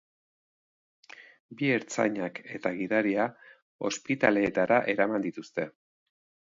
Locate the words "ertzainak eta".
1.75-2.73